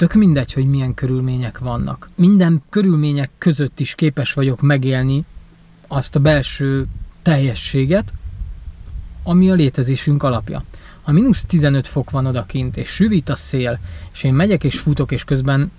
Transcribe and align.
tök 0.00 0.14
mindegy, 0.14 0.52
hogy 0.52 0.66
milyen 0.66 0.94
körülmények 0.94 1.58
vannak. 1.58 2.10
Minden 2.14 2.62
körülmények 2.70 3.30
között 3.38 3.80
is 3.80 3.94
képes 3.94 4.32
vagyok 4.32 4.60
megélni 4.60 5.24
azt 5.88 6.16
a 6.16 6.20
belső 6.20 6.86
teljességet, 7.22 8.12
ami 9.22 9.50
a 9.50 9.54
létezésünk 9.54 10.22
alapja. 10.22 10.64
Ha 11.02 11.12
mínusz 11.12 11.44
15 11.44 11.86
fok 11.86 12.10
van 12.10 12.26
odakint, 12.26 12.76
és 12.76 12.88
süvít 12.88 13.28
a 13.28 13.36
szél, 13.36 13.78
és 14.12 14.22
én 14.22 14.34
megyek 14.34 14.64
és 14.64 14.78
futok, 14.78 15.12
és 15.12 15.24
közben 15.24 15.70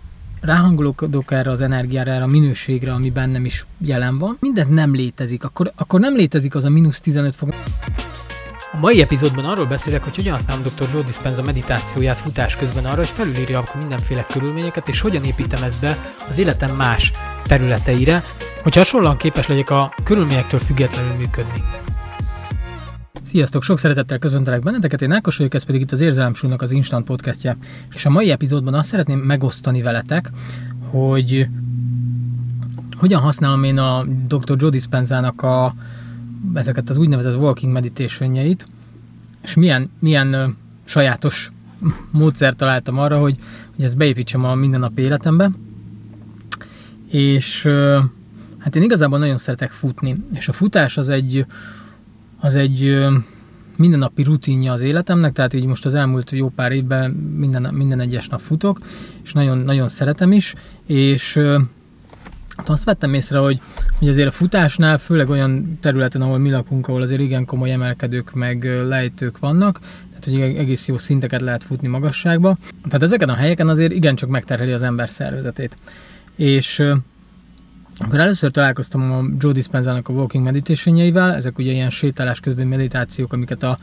ráhangolódok 0.42 1.32
erre 1.32 1.52
az 1.52 1.62
energiára, 1.62 2.12
erre 2.12 2.24
a 2.24 2.28
minőségre, 2.28 2.94
ami 2.94 3.10
bennem 3.10 3.46
is 3.46 3.66
jelen 3.78 4.18
van, 4.18 4.38
mindez 4.40 4.68
nem 4.68 4.94
létezik, 4.94 5.44
akkor, 5.44 5.72
akkor 5.76 6.00
nem 6.00 6.16
létezik 6.16 6.56
az 6.56 6.66
a 6.66 6.70
mínusz 6.70 7.00
15 7.00 7.36
fok. 7.36 7.54
A 8.74 8.78
mai 8.78 9.02
epizódban 9.02 9.46
arról 9.46 9.66
beszélek, 9.66 10.04
hogy 10.04 10.16
hogyan 10.16 10.34
használom 10.34 10.64
dr. 10.64 10.88
Joe 10.94 11.04
Dispenza 11.04 11.42
meditációját 11.42 12.20
futás 12.20 12.56
közben 12.56 12.86
arra, 12.86 12.96
hogy 12.96 13.08
felülírja 13.08 13.60
akkor 13.60 13.80
mindenféle 13.80 14.26
körülményeket, 14.34 14.88
és 14.88 15.02
hogyan 15.02 15.24
építem 15.24 15.64
ezt 15.64 15.82
be 15.82 15.98
az 16.30 16.38
életem 16.38 16.76
más 16.76 17.12
területeire, 17.44 18.22
hogy 18.64 18.76
hasonlóan 18.76 19.18
képes 19.18 19.48
legyek 19.48 19.70
a 19.70 19.94
körülményektől 20.04 20.60
függetlenül 20.60 21.14
működni. 21.14 21.64
Sziasztok, 23.24 23.64
sok 23.64 23.80
szeretettel 23.80 24.18
köszöntelek 24.18 24.62
benneteket, 24.62 25.02
én 25.02 25.12
Ákos 25.12 25.38
vagyok, 25.38 25.54
ez 25.54 25.64
pedig 25.64 25.82
itt 25.82 25.92
az 25.92 26.02
Érzelemsúlynak 26.02 26.62
az 26.62 26.72
Instant 26.72 27.06
podcastje. 27.06 27.58
És 27.94 28.06
a 28.06 28.10
mai 28.10 28.30
epizódban 28.30 28.74
azt 28.74 28.90
szeretném 28.90 29.20
megosztani 29.20 29.82
veletek, 29.82 30.32
hogy 30.90 31.48
hogyan 32.98 33.22
használom 33.22 33.64
én 33.64 33.78
a 33.78 34.06
Dr. 34.28 34.56
Joe 34.58 34.70
Dispenzának 34.70 35.42
a, 35.42 35.74
ezeket 36.54 36.90
az 36.90 36.98
úgynevezett 36.98 37.36
walking 37.36 37.74
meditation 37.74 38.36
és 39.44 39.54
milyen, 39.54 39.90
milyen 40.00 40.34
ö, 40.34 40.48
sajátos 40.84 41.52
módszert 42.12 42.58
találtam 42.58 42.98
arra, 42.98 43.20
hogy, 43.20 43.38
hogy 43.76 43.84
ezt 43.86 43.98
beépítsem 43.98 44.46
a 44.46 44.56
mindennapi 44.56 45.02
életembe. 45.02 45.52
És 47.08 47.66
ö, 47.66 48.00
hát 48.58 48.76
én 48.76 48.84
igazából 48.84 49.20
nagyon 49.20 49.38
szeretek 49.38 49.72
futni, 49.72 50.16
és 50.34 50.48
a 50.48 50.54
futás 50.54 50.98
az 50.98 51.10
egy 51.10 51.46
az 52.44 52.56
egy 52.56 53.08
mindennapi 53.76 54.24
rutinja 54.24 54.72
az 54.72 54.82
életemnek, 54.82 55.34
tehát 55.34 55.54
így 55.54 55.66
most 55.66 55.86
az 55.86 55.94
elmúlt 55.94 56.32
jó 56.32 56.50
pár 56.50 56.72
évben 56.72 57.12
minden, 57.12 57.74
minden 57.74 58.00
egyes 58.00 58.28
nap 58.28 58.40
futok, 58.40 58.80
és 59.24 59.34
nagyon, 59.34 59.58
nagyon 59.58 59.88
szeretem 59.88 60.32
is, 60.32 60.54
és 60.86 61.40
azt 62.70 62.84
vettem 62.84 63.14
észre, 63.14 63.38
hogy, 63.38 63.62
hogy 64.00 64.10
azért 64.10 64.28
a 64.28 64.32
futásnál, 64.32 64.98
főleg 64.98 65.30
olyan 65.30 65.78
területen, 65.82 66.22
ahol 66.22 66.38
mi 66.38 66.50
lakunk, 66.50 66.88
ahol 66.88 67.02
azért 67.02 67.22
igen 67.22 67.46
komoly 67.46 67.72
emelkedők 67.72 68.34
meg 68.34 68.64
lejtők 68.64 69.40
vannak, 69.40 69.80
tehát 70.20 70.40
hogy 70.40 70.58
egész 70.58 70.88
jó 70.88 70.98
szinteket 70.98 71.42
lehet 71.42 71.64
futni 71.64 71.88
magasságba. 71.88 72.58
Tehát 72.84 73.04
ezeken 73.04 73.30
a 73.30 73.34
helyeken 73.34 73.68
azért 73.70 73.94
igencsak 73.94 74.30
megterheli 74.30 74.72
az 74.72 74.82
ember 74.82 75.10
szervezetét. 75.10 75.78
És 76.36 76.84
akkor 78.00 78.20
először 78.20 78.52
találkoztam 78.52 79.12
a 79.12 79.24
Joe 79.40 79.52
Dispenzának 79.52 80.08
a 80.08 80.14
Walking 80.14 80.44
meditation 80.44 80.98
ezek 81.14 81.58
ugye 81.58 81.72
ilyen 81.72 81.90
sétálás 81.90 82.40
közben 82.40 82.68
meditációk, 82.68 83.34
amiket 83.34 83.64
a, 83.64 83.78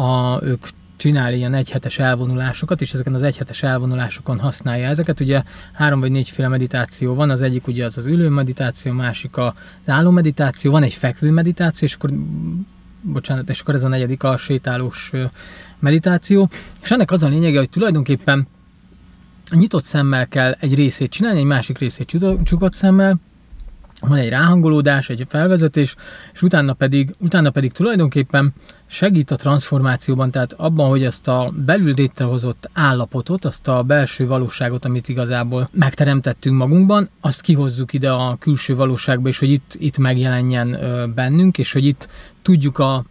a, 0.00 0.38
ők 0.44 0.66
csinál 0.96 1.32
ilyen 1.32 1.54
egyhetes 1.54 1.98
elvonulásokat, 1.98 2.80
és 2.80 2.92
ezeken 2.92 3.14
az 3.14 3.22
egyhetes 3.22 3.62
elvonulásokon 3.62 4.38
használja 4.38 4.88
ezeket. 4.88 5.20
Ugye 5.20 5.42
három 5.72 6.00
vagy 6.00 6.10
négyféle 6.10 6.48
meditáció 6.48 7.14
van, 7.14 7.30
az 7.30 7.42
egyik 7.42 7.66
ugye 7.66 7.84
az 7.84 7.98
az 7.98 8.06
ülő 8.06 8.28
meditáció, 8.28 8.92
másik 8.92 9.36
az 9.36 9.52
álló 9.86 10.10
meditáció, 10.10 10.70
van 10.70 10.82
egy 10.82 10.94
fekvő 10.94 11.30
meditáció, 11.30 11.88
és 11.88 11.94
akkor 11.94 12.10
bocsánat, 13.02 13.48
és 13.50 13.60
akkor 13.60 13.74
ez 13.74 13.84
a 13.84 13.88
negyedik 13.88 14.22
a 14.22 14.36
sétálós 14.36 15.12
meditáció. 15.78 16.48
És 16.82 16.90
ennek 16.90 17.10
az 17.10 17.22
a 17.22 17.28
lényege, 17.28 17.58
hogy 17.58 17.70
tulajdonképpen 17.70 18.46
nyitott 19.50 19.84
szemmel 19.84 20.28
kell 20.28 20.52
egy 20.52 20.74
részét 20.74 21.10
csinálni, 21.10 21.38
egy 21.38 21.44
másik 21.44 21.78
részét 21.78 22.16
csukott 22.42 22.74
szemmel, 22.74 23.20
van 24.08 24.18
egy 24.18 24.28
ráhangolódás, 24.28 25.08
egy 25.08 25.24
felvezetés, 25.28 25.94
és 26.32 26.42
utána 26.42 26.72
pedig, 26.72 27.14
utána 27.18 27.50
pedig 27.50 27.72
tulajdonképpen 27.72 28.54
segít 28.86 29.30
a 29.30 29.36
transformációban, 29.36 30.30
tehát 30.30 30.52
abban, 30.52 30.88
hogy 30.88 31.04
ezt 31.04 31.28
a 31.28 31.52
belül 31.66 31.94
létrehozott 31.96 32.70
állapotot, 32.72 33.44
azt 33.44 33.68
a 33.68 33.82
belső 33.82 34.26
valóságot, 34.26 34.84
amit 34.84 35.08
igazából 35.08 35.68
megteremtettünk 35.72 36.56
magunkban, 36.56 37.08
azt 37.20 37.40
kihozzuk 37.40 37.92
ide 37.92 38.10
a 38.10 38.36
külső 38.36 38.74
valóságba, 38.74 39.28
és 39.28 39.38
hogy 39.38 39.50
itt, 39.50 39.76
itt 39.78 39.98
megjelenjen 39.98 40.78
bennünk, 41.14 41.58
és 41.58 41.72
hogy 41.72 41.84
itt 41.84 42.08
tudjuk 42.42 42.78
a 42.78 43.04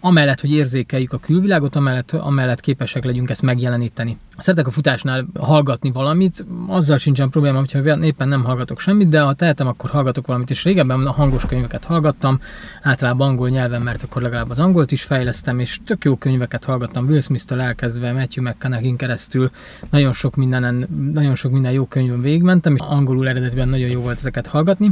amellett, 0.00 0.40
hogy 0.40 0.52
érzékeljük 0.52 1.12
a 1.12 1.18
külvilágot, 1.18 1.76
amellett, 1.76 2.12
amellett 2.12 2.60
képesek 2.60 3.04
legyünk 3.04 3.30
ezt 3.30 3.42
megjeleníteni. 3.42 4.18
Szeretek 4.38 4.66
a 4.66 4.70
futásnál 4.70 5.26
hallgatni 5.40 5.90
valamit, 5.90 6.46
azzal 6.68 6.98
sincsen 6.98 7.30
probléma, 7.30 7.58
hogyha 7.58 7.98
éppen 8.04 8.28
nem 8.28 8.44
hallgatok 8.44 8.80
semmit, 8.80 9.08
de 9.08 9.20
ha 9.20 9.32
tehetem, 9.32 9.66
akkor 9.66 9.90
hallgatok 9.90 10.26
valamit, 10.26 10.50
és 10.50 10.64
régebben 10.64 11.06
a 11.06 11.12
hangos 11.12 11.46
könyveket 11.46 11.84
hallgattam, 11.84 12.40
általában 12.82 13.28
angol 13.28 13.48
nyelven, 13.48 13.82
mert 13.82 14.02
akkor 14.02 14.22
legalább 14.22 14.50
az 14.50 14.58
angolt 14.58 14.92
is 14.92 15.02
fejlesztem, 15.02 15.58
és 15.58 15.80
tök 15.86 16.04
jó 16.04 16.16
könyveket 16.16 16.64
hallgattam, 16.64 17.06
Will 17.06 17.20
Smith-től 17.20 17.60
elkezdve, 17.60 18.12
Matthew 18.12 18.44
McConaughey 18.44 18.96
keresztül, 18.96 19.50
nagyon 19.90 20.12
sok 20.12 20.36
mindenen, 20.36 20.88
nagyon 21.12 21.34
sok 21.34 21.52
minden 21.52 21.72
jó 21.72 21.86
könyvön 21.86 22.20
végigmentem, 22.20 22.74
és 22.74 22.80
angolul 22.88 23.28
eredetiben 23.28 23.68
nagyon 23.68 23.90
jó 23.90 24.00
volt 24.00 24.18
ezeket 24.18 24.46
hallgatni, 24.46 24.90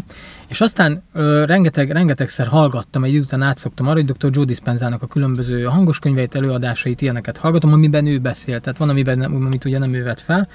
és 0.48 0.60
aztán 0.60 1.02
ö, 1.12 1.44
rengeteg, 1.44 1.90
rengetegszer 1.90 2.46
hallgattam, 2.46 3.04
egy 3.04 3.12
idő 3.12 3.20
után 3.20 3.42
átszoktam 3.42 3.86
arra, 3.86 3.94
hogy 3.94 4.12
dr. 4.12 4.30
Joe 4.32 4.44
Dispenzának 4.44 5.02
a 5.02 5.06
különböző 5.06 5.62
hangos 5.62 5.98
könyveit, 5.98 6.34
előadásait, 6.34 7.02
ilyeneket 7.02 7.36
hallgatom, 7.36 7.72
amiben 7.72 8.06
ő 8.06 8.18
beszél. 8.18 8.60
Tehát 8.60 8.78
van, 8.78 8.88
amiben 8.88 9.32
amit 9.42 9.64
ugye 9.64 9.78
nem 9.78 9.94
ő 9.94 10.02
vett 10.02 10.20
fel, 10.20 10.48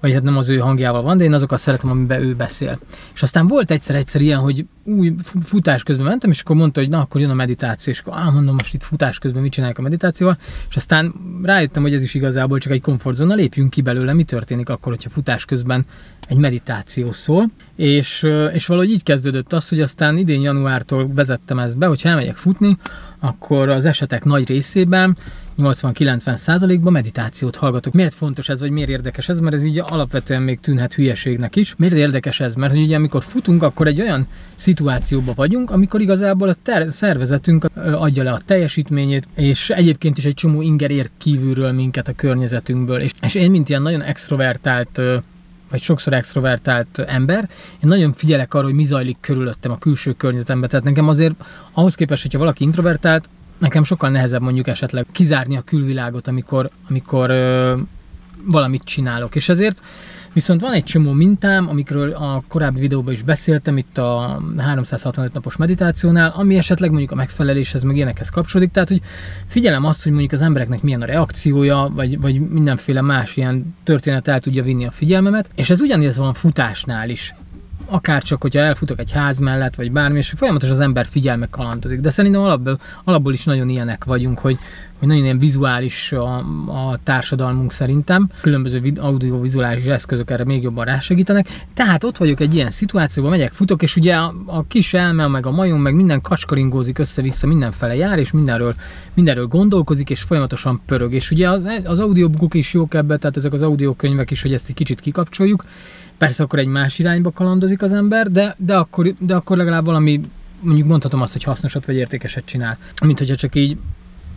vagy 0.00 0.12
hát 0.12 0.22
nem 0.22 0.36
az 0.36 0.48
ő 0.48 0.58
hangjával 0.58 1.02
van, 1.02 1.18
de 1.18 1.24
én 1.24 1.32
azokat 1.32 1.58
szeretem, 1.58 1.90
amiben 1.90 2.22
ő 2.22 2.34
beszél. 2.34 2.78
És 3.14 3.22
aztán 3.22 3.46
volt 3.46 3.70
egyszer 3.70 3.96
egyszer 3.96 4.20
ilyen, 4.20 4.38
hogy 4.38 4.66
új 4.84 5.14
futás 5.40 5.82
közben 5.82 6.06
mentem, 6.06 6.30
és 6.30 6.40
akkor 6.40 6.56
mondta, 6.56 6.80
hogy 6.80 6.88
na, 6.88 7.00
akkor 7.00 7.20
jön 7.20 7.30
a 7.30 7.34
meditáció, 7.34 7.92
és 7.92 8.00
akkor 8.00 8.12
á, 8.16 8.30
mondom, 8.30 8.54
most 8.54 8.74
itt 8.74 8.82
futás 8.82 9.18
közben 9.18 9.42
mit 9.42 9.52
csinálják 9.52 9.78
a 9.78 9.82
meditációval, 9.82 10.38
és 10.68 10.76
aztán 10.76 11.14
rájöttem, 11.42 11.82
hogy 11.82 11.94
ez 11.94 12.02
is 12.02 12.14
igazából 12.14 12.58
csak 12.58 12.72
egy 12.72 12.80
komfortzóna, 12.80 13.34
lépjünk 13.34 13.70
ki 13.70 13.80
belőle, 13.80 14.12
mi 14.12 14.24
történik 14.24 14.68
akkor, 14.68 14.92
hogyha 14.92 15.10
futás 15.10 15.44
közben 15.44 15.84
egy 16.28 16.36
meditáció 16.36 17.12
szól, 17.12 17.46
és, 17.76 18.26
és 18.52 18.66
valahogy 18.66 18.90
így 18.90 19.02
kezdődött 19.02 19.52
az, 19.52 19.68
hogy 19.68 19.80
aztán 19.80 20.16
idén 20.16 20.40
januártól 20.40 21.10
vezettem 21.14 21.58
ezt 21.58 21.78
be, 21.78 21.86
hogy 21.86 22.00
elmegyek 22.04 22.36
futni, 22.36 22.78
akkor 23.20 23.68
az 23.68 23.84
esetek 23.84 24.24
nagy 24.24 24.46
részében 24.48 25.16
80-90 25.58 26.36
százalékban 26.36 26.92
meditációt 26.92 27.56
hallgatok. 27.56 27.92
Miért 27.92 28.14
fontos 28.14 28.48
ez, 28.48 28.60
vagy 28.60 28.70
miért 28.70 28.88
érdekes 28.88 29.28
ez? 29.28 29.40
Mert 29.40 29.54
ez 29.54 29.64
így 29.64 29.82
alapvetően 29.86 30.42
még 30.42 30.60
tűnhet 30.60 30.94
hülyeségnek 30.94 31.56
is. 31.56 31.74
Miért 31.78 31.94
érdekes 31.94 32.40
ez? 32.40 32.54
Mert 32.54 32.74
ugye 32.74 32.96
amikor 32.96 33.22
futunk, 33.22 33.62
akkor 33.62 33.86
egy 33.86 34.00
olyan 34.00 34.26
szituációban 34.54 35.34
vagyunk, 35.34 35.70
amikor 35.70 36.00
igazából 36.00 36.48
a 36.48 36.54
ter- 36.62 36.90
szervezetünk 36.90 37.66
adja 37.74 38.22
le 38.22 38.32
a 38.32 38.40
teljesítményét, 38.46 39.28
és 39.34 39.70
egyébként 39.70 40.18
is 40.18 40.24
egy 40.24 40.34
csomó 40.34 40.62
inger 40.62 40.90
ér 40.90 41.10
kívülről 41.18 41.72
minket 41.72 42.08
a 42.08 42.12
környezetünkből. 42.12 43.00
És, 43.00 43.10
és 43.20 43.34
én, 43.34 43.50
mint 43.50 43.68
ilyen 43.68 43.82
nagyon 43.82 44.02
extrovertált 44.02 45.00
vagy 45.70 45.82
sokszor 45.82 46.12
extrovertált 46.12 46.98
ember, 46.98 47.48
én 47.72 47.88
nagyon 47.88 48.12
figyelek 48.12 48.54
arra, 48.54 48.64
hogy 48.64 48.74
mi 48.74 48.84
zajlik 48.84 49.16
körülöttem 49.20 49.70
a 49.70 49.78
külső 49.78 50.12
környezetemben. 50.12 50.68
Tehát 50.68 50.84
nekem 50.84 51.08
azért 51.08 51.34
ahhoz 51.72 51.94
képest, 51.94 52.22
hogyha 52.22 52.38
valaki 52.38 52.64
introvertált, 52.64 53.28
nekem 53.58 53.84
sokkal 53.84 54.10
nehezebb 54.10 54.42
mondjuk 54.42 54.66
esetleg 54.66 55.06
kizárni 55.12 55.56
a 55.56 55.62
külvilágot, 55.62 56.28
amikor, 56.28 56.70
amikor 56.88 57.30
ö, 57.30 57.76
valamit 58.44 58.84
csinálok. 58.84 59.34
És 59.34 59.48
ezért 59.48 59.80
viszont 60.36 60.60
van 60.60 60.72
egy 60.72 60.84
csomó 60.84 61.12
mintám, 61.12 61.68
amikről 61.68 62.12
a 62.12 62.42
korábbi 62.48 62.80
videóban 62.80 63.12
is 63.12 63.22
beszéltem, 63.22 63.76
itt 63.76 63.98
a 63.98 64.42
365 64.56 65.32
napos 65.32 65.56
meditációnál, 65.56 66.32
ami 66.36 66.56
esetleg 66.56 66.90
mondjuk 66.90 67.10
a 67.10 67.14
megfeleléshez, 67.14 67.82
meg 67.82 67.96
ilyenekhez 67.96 68.28
kapcsolódik. 68.28 68.72
Tehát, 68.72 68.88
hogy 68.88 69.00
figyelem 69.46 69.84
azt, 69.84 70.02
hogy 70.02 70.12
mondjuk 70.12 70.32
az 70.32 70.42
embereknek 70.42 70.82
milyen 70.82 71.02
a 71.02 71.04
reakciója, 71.04 71.90
vagy, 71.94 72.20
vagy 72.20 72.40
mindenféle 72.40 73.00
más 73.00 73.36
ilyen 73.36 73.74
történet 73.84 74.28
el 74.28 74.40
tudja 74.40 74.62
vinni 74.62 74.86
a 74.86 74.90
figyelmemet. 74.90 75.50
És 75.54 75.70
ez 75.70 75.80
ugyanígy 75.80 76.14
van 76.14 76.34
futásnál 76.34 77.08
is 77.08 77.34
akár 77.88 78.22
csak, 78.22 78.42
hogyha 78.42 78.60
elfutok 78.60 78.98
egy 78.98 79.10
ház 79.10 79.38
mellett, 79.38 79.74
vagy 79.74 79.92
bármi, 79.92 80.18
és 80.18 80.32
folyamatosan 80.36 80.74
az 80.74 80.80
ember 80.80 81.06
figyelme 81.06 81.46
kalandozik. 81.50 82.00
De 82.00 82.10
szerintem 82.10 82.40
alapból, 82.40 82.78
alapból 83.04 83.32
is 83.32 83.44
nagyon 83.44 83.68
ilyenek 83.68 84.04
vagyunk, 84.04 84.38
hogy, 84.38 84.58
hogy 84.98 85.08
nagyon 85.08 85.24
ilyen 85.24 85.38
vizuális 85.38 86.12
a, 86.12 86.36
a 86.66 86.98
társadalmunk 87.02 87.72
szerintem. 87.72 88.30
Különböző 88.40 88.92
audiovizuális 89.00 89.84
eszközök 89.84 90.30
erre 90.30 90.44
még 90.44 90.62
jobban 90.62 90.84
rásegítenek. 90.84 91.66
Tehát 91.74 92.04
ott 92.04 92.16
vagyok 92.16 92.40
egy 92.40 92.54
ilyen 92.54 92.70
szituációban, 92.70 93.30
megyek, 93.32 93.52
futok, 93.52 93.82
és 93.82 93.96
ugye 93.96 94.14
a, 94.14 94.34
a 94.46 94.66
kis 94.66 94.94
elme, 94.94 95.26
meg 95.26 95.46
a 95.46 95.50
majom, 95.50 95.80
meg 95.80 95.94
minden 95.94 96.20
kacskaringózik 96.20 96.98
össze-vissza, 96.98 97.46
mindenfele 97.46 97.96
jár, 97.96 98.18
és 98.18 98.30
mindenről, 98.30 98.74
mindenről 99.14 99.46
gondolkozik, 99.46 100.10
és 100.10 100.22
folyamatosan 100.22 100.80
pörög. 100.86 101.12
És 101.12 101.30
ugye 101.30 101.50
az, 101.50 101.62
az 101.84 101.98
audiobookok 101.98 102.54
is 102.54 102.74
jók 102.74 102.94
ebbe, 102.94 103.16
tehát 103.16 103.36
ezek 103.36 103.52
az 103.52 103.62
audiokönyvek 103.62 104.30
is, 104.30 104.42
hogy 104.42 104.52
ezt 104.52 104.68
egy 104.68 104.74
kicsit 104.74 105.00
kikapcsoljuk 105.00 105.64
Persze 106.18 106.42
akkor 106.42 106.58
egy 106.58 106.66
más 106.66 106.98
irányba 106.98 107.30
kalandozik 107.30 107.82
az 107.82 107.92
ember, 107.92 108.30
de, 108.30 108.54
de, 108.58 108.76
akkor, 108.76 109.14
de 109.18 109.34
akkor 109.34 109.56
legalább 109.56 109.84
valami, 109.84 110.20
mondjuk 110.60 110.88
mondhatom 110.88 111.22
azt, 111.22 111.32
hogy 111.32 111.42
hasznosat 111.42 111.86
vagy 111.86 111.96
értékeset 111.96 112.44
csinál. 112.44 112.78
Mint 113.04 113.18
hogyha 113.18 113.34
csak 113.34 113.54
így 113.54 113.78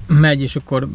megy, 0.09 0.41
és 0.41 0.55
akkor 0.55 0.87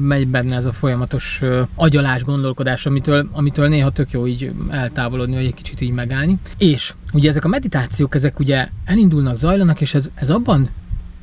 megy 0.00 0.28
benne 0.28 0.56
ez 0.56 0.66
a 0.66 0.72
folyamatos 0.72 1.42
agyalás, 1.74 2.22
gondolkodás, 2.22 2.86
amitől, 2.86 3.28
amitől 3.32 3.68
néha 3.68 3.90
tök 3.90 4.10
jó 4.10 4.26
így 4.26 4.52
eltávolodni, 4.70 5.34
vagy 5.34 5.44
egy 5.44 5.54
kicsit 5.54 5.80
így 5.80 5.92
megállni. 5.92 6.38
És 6.58 6.94
ugye 7.12 7.28
ezek 7.28 7.44
a 7.44 7.48
meditációk, 7.48 8.14
ezek 8.14 8.38
ugye 8.38 8.68
elindulnak, 8.84 9.36
zajlanak, 9.36 9.80
és 9.80 9.94
ez, 9.94 10.10
ez 10.14 10.30
abban 10.30 10.68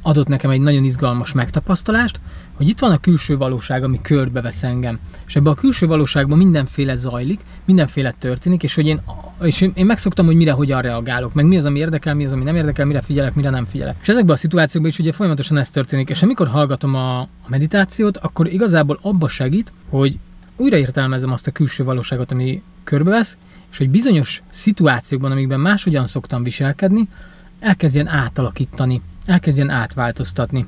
adott 0.02 0.28
nekem 0.28 0.50
egy 0.50 0.60
nagyon 0.60 0.84
izgalmas 0.84 1.34
megtapasztalást, 1.34 2.20
hogy 2.54 2.68
itt 2.68 2.80
van 2.80 2.92
a 2.92 2.98
külső 2.98 3.38
valóság, 3.38 3.84
ami 3.84 4.02
körbevesz 4.02 4.64
engem. 4.64 5.00
És 5.28 5.36
ebben 5.36 5.52
a 5.52 5.56
külső 5.56 5.88
valóságban 5.88 6.38
mindenféle 6.38 6.96
zajlik, 6.96 7.42
mindenféle 7.66 8.16
történik, 8.20 8.64
és 8.64 8.76
hogy 8.76 8.88
én, 8.88 9.02
és 9.42 9.62
én 9.62 9.86
megszoktam, 9.86 10.26
hogy 10.26 10.36
mire 10.36 10.52
hogyan 10.52 10.82
reagálok, 10.82 11.34
meg 11.34 11.46
mi 11.46 11.58
az, 11.58 11.66
ami 11.66 11.80
érdekel, 11.80 12.14
mi 12.14 12.26
az, 12.26 12.32
ami 12.32 12.44
nem 12.44 12.56
érdekel, 12.56 12.86
mire 12.86 13.02
figyelek, 13.02 13.36
mire 13.36 13.50
nem 13.50 13.66
figyelek. 13.66 13.96
És 14.02 14.08
ezekben 14.08 14.36
a 14.36 14.38
szituációkban 14.38 14.92
is 14.92 15.00
ugye 15.00 15.12
folyamatosan 15.12 15.58
ez 15.58 15.70
történik, 15.70 16.10
és 16.10 16.24
amikor 16.24 16.48
hallgatom 16.48 16.96
a, 16.96 17.20
a 17.20 17.28
meditációt, 17.48 18.18
akkor 18.18 18.48
igazából 18.48 19.00
abba 19.02 19.28
segít, 19.28 19.74
hogy 19.90 20.20
újraértelmezem 20.56 21.32
azt 21.32 21.48
a 21.48 21.52
külső 21.52 21.84
valóságot, 21.84 22.32
ami 22.32 22.62
körbevesz, 22.84 23.38
és 23.72 23.78
hogy 23.78 23.90
bizonyos 23.90 24.44
szituációkban, 24.50 25.32
amikben 25.32 25.60
máshogyan 25.60 26.08
szoktam 26.08 26.44
viselkedni, 26.44 27.10
elkezdjen 27.60 28.08
átalakítani 28.08 29.02
elkezdjen 29.32 29.70
átváltoztatni. 29.70 30.68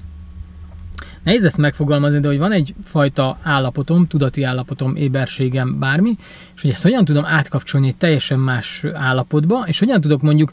Nehéz 1.24 1.46
ezt 1.46 1.58
megfogalmazni, 1.58 2.20
de 2.20 2.28
hogy 2.28 2.38
van 2.38 2.52
egy 2.52 2.76
fajta 2.84 3.38
állapotom, 3.42 4.08
tudati 4.08 4.44
állapotom, 4.44 4.96
éberségem, 4.96 5.80
bármi, 5.80 6.16
és 6.56 6.62
hogy 6.62 6.72
ezt 6.72 6.84
hogyan 6.84 7.06
tudom 7.06 7.26
átkapcsolni 7.26 7.88
egy 7.88 7.96
teljesen 7.96 8.40
más 8.40 8.86
állapotba, 8.94 9.64
és 9.66 9.80
hogyan 9.80 10.02
tudok 10.02 10.22
mondjuk 10.22 10.52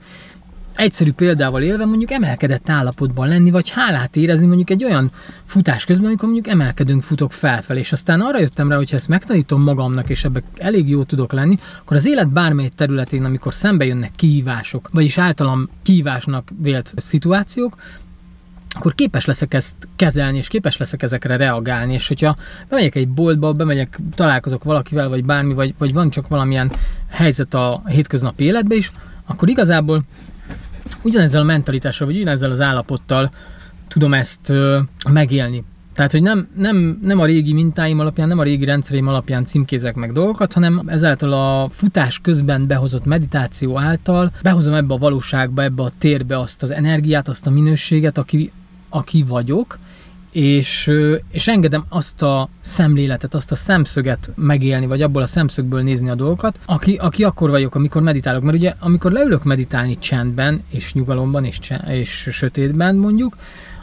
egyszerű 0.80 1.12
példával 1.12 1.62
élve 1.62 1.84
mondjuk 1.84 2.10
emelkedett 2.10 2.68
állapotban 2.68 3.28
lenni, 3.28 3.50
vagy 3.50 3.68
hálát 3.68 4.16
érezni 4.16 4.46
mondjuk 4.46 4.70
egy 4.70 4.84
olyan 4.84 5.10
futás 5.44 5.84
közben, 5.84 6.06
amikor 6.06 6.28
mondjuk 6.28 6.54
emelkedünk, 6.54 7.02
futok 7.02 7.32
felfelé, 7.32 7.78
és 7.78 7.92
aztán 7.92 8.20
arra 8.20 8.40
jöttem 8.40 8.68
rá, 8.70 8.76
hogy 8.76 8.90
ha 8.90 8.96
ezt 8.96 9.08
megtanítom 9.08 9.62
magamnak, 9.62 10.08
és 10.08 10.24
ebbe 10.24 10.42
elég 10.56 10.88
jó 10.88 11.02
tudok 11.02 11.32
lenni, 11.32 11.58
akkor 11.80 11.96
az 11.96 12.06
élet 12.06 12.30
bármely 12.30 12.68
területén, 12.68 13.24
amikor 13.24 13.54
szembe 13.54 13.84
jönnek 13.84 14.10
kihívások, 14.16 14.88
vagyis 14.92 15.18
általam 15.18 15.68
kihívásnak 15.82 16.50
vélt 16.62 16.94
szituációk, 16.96 17.76
akkor 18.74 18.94
képes 18.94 19.24
leszek 19.24 19.54
ezt 19.54 19.76
kezelni, 19.96 20.38
és 20.38 20.48
képes 20.48 20.76
leszek 20.76 21.02
ezekre 21.02 21.36
reagálni, 21.36 21.92
és 21.92 22.08
hogyha 22.08 22.36
bemegyek 22.68 22.94
egy 22.94 23.08
boltba, 23.08 23.52
bemegyek, 23.52 23.98
találkozok 24.14 24.64
valakivel, 24.64 25.08
vagy 25.08 25.24
bármi, 25.24 25.54
vagy, 25.54 25.74
vagy 25.78 25.92
van 25.92 26.10
csak 26.10 26.28
valamilyen 26.28 26.72
helyzet 27.08 27.54
a 27.54 27.82
hétköznapi 27.86 28.44
életbe 28.44 28.74
is, 28.74 28.92
akkor 29.26 29.48
igazából 29.48 30.02
ugyanezzel 31.02 31.40
a 31.40 31.44
mentalitással, 31.44 32.06
vagy 32.06 32.16
ugyanezzel 32.16 32.50
az 32.50 32.60
állapottal 32.60 33.30
tudom 33.88 34.14
ezt 34.14 34.48
ö, 34.48 34.78
megélni. 35.10 35.64
Tehát, 35.94 36.12
hogy 36.12 36.22
nem, 36.22 36.48
nem, 36.56 36.98
nem 37.02 37.20
a 37.20 37.24
régi 37.24 37.52
mintáim 37.52 37.98
alapján, 37.98 38.28
nem 38.28 38.38
a 38.38 38.42
régi 38.42 38.64
rendszereim 38.64 39.08
alapján 39.08 39.44
címkézek 39.44 39.94
meg 39.94 40.12
dolgokat, 40.12 40.52
hanem 40.52 40.82
ezáltal 40.86 41.32
a 41.32 41.68
futás 41.70 42.18
közben 42.18 42.66
behozott 42.66 43.04
meditáció 43.04 43.78
által 43.78 44.32
behozom 44.42 44.74
ebbe 44.74 44.94
a 44.94 44.98
valóságba, 44.98 45.62
ebbe 45.62 45.82
a 45.82 45.90
térbe 45.98 46.38
azt 46.38 46.62
az 46.62 46.70
energiát, 46.70 47.28
azt 47.28 47.46
a 47.46 47.50
minőséget, 47.50 48.18
aki, 48.18 48.52
aki 48.88 49.24
vagyok, 49.28 49.78
és, 50.32 50.90
és 51.30 51.48
engedem 51.48 51.84
azt 51.88 52.22
a 52.22 52.48
szemléletet, 52.60 53.34
azt 53.34 53.52
a 53.52 53.56
szemszöget 53.56 54.30
megélni, 54.36 54.86
vagy 54.86 55.02
abból 55.02 55.22
a 55.22 55.26
szemszögből 55.26 55.82
nézni 55.82 56.10
a 56.10 56.14
dolgokat, 56.14 56.58
aki, 56.66 56.96
aki 56.96 57.24
akkor 57.24 57.50
vagyok, 57.50 57.74
amikor 57.74 58.02
meditálok. 58.02 58.42
Mert 58.42 58.56
ugye, 58.56 58.74
amikor 58.78 59.12
leülök 59.12 59.44
meditálni 59.44 59.98
csendben, 59.98 60.62
és 60.70 60.92
nyugalomban, 60.92 61.44
és, 61.44 61.58
és 61.86 62.28
sötétben 62.32 62.96
mondjuk, 62.96 63.36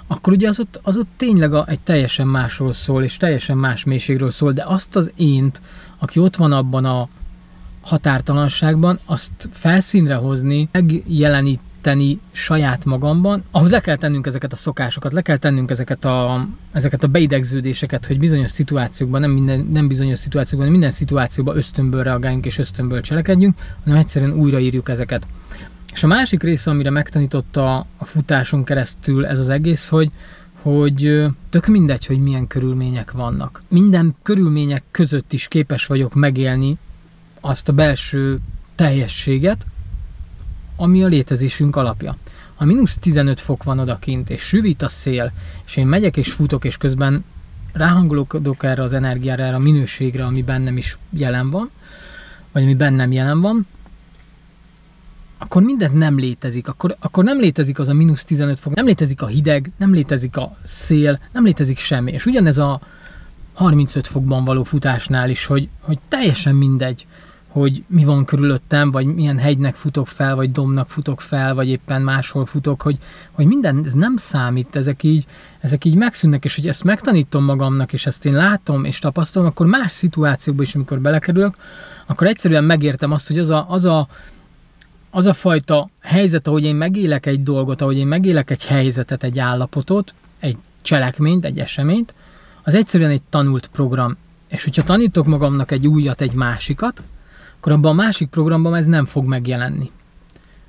akkor 0.08 0.34
ugye 0.34 0.48
az 0.48 0.60
ott, 0.60 0.80
az 0.84 0.98
ott 0.98 1.10
tényleg 1.18 1.54
a, 1.54 1.66
egy 1.68 1.80
teljesen 1.80 2.28
másról 2.28 2.74
szól, 2.74 3.04
és 3.04 3.18
teljesen 3.18 3.58
más 3.58 3.84
mélységről 3.84 4.32
szól, 4.32 4.52
de 4.52 4.64
azt 4.68 4.96
az 4.96 5.12
ént, 5.16 5.62
aki 5.98 6.20
ott 6.20 6.36
van 6.36 6.52
abban 6.52 6.86
a 6.86 7.08
határtalanságban, 7.82 9.00
azt 9.06 9.50
felszínre 9.52 10.16
hozni, 10.16 10.70
megjelenít, 10.72 11.60
tenni 11.88 12.20
saját 12.32 12.86
magamban, 12.86 13.44
ahhoz 13.52 13.72
le 13.72 13.80
kell 13.80 13.96
tennünk 13.96 14.28
ezeket 14.28 14.54
a 14.54 14.56
szokásokat, 14.56 15.14
le 15.14 15.22
kell 15.22 15.38
tennünk 15.38 15.70
ezeket 15.70 16.06
a, 16.06 16.48
ezeket 16.72 17.04
a 17.04 17.08
beidegződéseket, 17.08 18.06
hogy 18.06 18.20
bizonyos 18.20 18.52
szituációkban, 18.52 19.22
nem, 19.22 19.32
minden, 19.32 19.68
nem 19.72 19.88
bizonyos 19.88 20.20
szituációkban, 20.20 20.72
minden 20.72 20.92
szituációban 20.92 21.58
ösztönből 21.58 22.04
reagáljunk 22.04 22.46
és 22.46 22.58
ösztönből 22.58 23.02
cselekedjünk, 23.02 23.56
hanem 23.84 24.00
egyszerűen 24.00 24.34
újraírjuk 24.34 24.90
ezeket. 24.90 25.28
És 25.94 26.04
a 26.04 26.08
másik 26.08 26.44
része, 26.44 26.72
amire 26.72 26.90
megtanította 26.90 27.78
a 27.98 28.06
futáson 28.06 28.64
keresztül 28.64 29.26
ez 29.26 29.40
az 29.40 29.50
egész, 29.50 29.88
hogy, 29.88 30.12
hogy 30.62 31.26
tök 31.50 31.68
mindegy, 31.68 32.06
hogy 32.06 32.20
milyen 32.20 32.48
körülmények 32.48 33.12
vannak. 33.12 33.64
Minden 33.68 34.16
körülmények 34.24 34.84
között 34.92 35.34
is 35.34 35.48
képes 35.48 35.86
vagyok 35.86 36.14
megélni 36.14 36.78
azt 37.42 37.70
a 37.70 37.74
belső 37.74 38.40
teljességet, 38.76 39.66
ami 40.78 41.04
a 41.04 41.08
létezésünk 41.08 41.76
alapja. 41.76 42.16
Ha 42.56 42.66
mínusz 42.66 42.98
15 42.98 43.40
fok 43.40 43.64
van 43.64 43.80
odakint, 43.80 44.30
és 44.30 44.42
süvít 44.42 44.82
a 44.82 44.90
szél, 44.90 45.32
és 45.66 45.76
én 45.76 45.88
megyek 45.88 46.18
és 46.18 46.32
futok, 46.32 46.66
és 46.66 46.78
közben 46.78 47.24
ráhangolódok 47.74 48.64
erre 48.64 48.84
az 48.84 48.94
energiára, 48.94 49.44
erre 49.44 49.56
a 49.56 49.60
minőségre, 49.60 50.26
ami 50.26 50.42
bennem 50.42 50.78
is 50.78 50.98
jelen 51.10 51.50
van, 51.50 51.70
vagy 52.52 52.64
ami 52.64 52.76
bennem 52.76 53.12
jelen 53.12 53.42
van, 53.42 53.68
akkor 55.38 55.62
mindez 55.62 55.92
nem 55.92 56.20
létezik. 56.20 56.68
Akkor, 56.68 56.96
akkor 57.00 57.24
nem 57.24 57.40
létezik 57.40 57.80
az 57.80 57.90
a 57.90 57.94
mínusz 57.94 58.24
15 58.24 58.60
fok, 58.60 58.76
nem 58.76 58.86
létezik 58.86 59.22
a 59.22 59.28
hideg, 59.28 59.72
nem 59.78 59.94
létezik 59.94 60.38
a 60.38 60.58
szél, 60.64 61.20
nem 61.32 61.44
létezik 61.44 61.78
semmi. 61.78 62.12
És 62.12 62.26
ugyanez 62.26 62.58
a 62.58 62.82
35 63.54 64.08
fokban 64.08 64.46
való 64.46 64.64
futásnál 64.64 65.30
is, 65.30 65.46
hogy, 65.46 65.70
hogy 65.80 66.00
teljesen 66.08 66.56
mindegy, 66.56 67.08
hogy 67.48 67.84
mi 67.88 68.04
van 68.04 68.26
körülöttem, 68.26 68.92
vagy 68.92 69.06
milyen 69.06 69.38
hegynek 69.38 69.76
futok 69.76 70.08
fel, 70.08 70.36
vagy 70.36 70.52
domnak 70.52 70.90
futok 70.90 71.22
fel, 71.22 71.56
vagy 71.56 71.68
éppen 71.68 72.02
máshol 72.02 72.46
futok, 72.46 72.82
hogy, 72.82 72.98
hogy 73.32 73.46
minden, 73.46 73.82
ez 73.86 73.94
nem 73.94 74.18
számít, 74.18 74.76
ezek 74.76 75.04
így, 75.04 75.26
ezek 75.60 75.86
így 75.86 75.96
megszűnnek, 75.96 76.46
és 76.46 76.56
hogy 76.56 76.68
ezt 76.68 76.84
megtanítom 76.84 77.44
magamnak, 77.44 77.94
és 77.94 78.06
ezt 78.06 78.26
én 78.26 78.34
látom 78.34 78.84
és 78.84 79.00
tapasztalom, 79.00 79.48
akkor 79.48 79.66
más 79.66 79.92
szituációkban 79.92 80.66
is, 80.66 80.76
amikor 80.76 81.00
belekerülök, 81.00 81.56
akkor 82.06 82.28
egyszerűen 82.28 82.64
megértem 82.64 83.12
azt, 83.12 83.28
hogy 83.28 83.40
az 83.40 83.50
a, 83.50 83.66
az 83.70 83.86
a, 83.86 84.08
az 85.10 85.26
a 85.26 85.34
fajta 85.34 85.90
helyzet, 86.02 86.48
ahogy 86.48 86.64
én 86.64 86.76
megélek 86.76 87.26
egy 87.26 87.44
dolgot, 87.44 87.82
ahogy 87.82 87.98
én 87.98 88.08
megélek 88.08 88.50
egy 88.50 88.66
helyzetet, 88.66 89.24
egy 89.24 89.40
állapotot, 89.40 90.14
egy 90.40 90.58
cselekményt, 90.82 91.46
egy 91.46 91.60
eseményt, 91.60 92.14
az 92.64 92.74
egyszerűen 92.74 93.10
egy 93.10 93.22
tanult 93.30 93.68
program. 93.68 94.18
És 94.48 94.64
hogyha 94.64 94.84
tanítok 94.84 95.26
magamnak 95.26 95.72
egy 95.72 95.88
újat, 95.88 96.22
egy 96.22 96.34
másikat, 96.34 97.04
akkor 97.58 97.72
abban 97.72 97.92
a 97.92 98.04
másik 98.04 98.30
programban 98.30 98.76
ez 98.76 98.86
nem 98.86 99.06
fog 99.06 99.26
megjelenni. 99.26 99.92